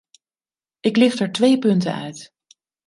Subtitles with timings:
[0.79, 2.33] Ik licht er twee punten uit.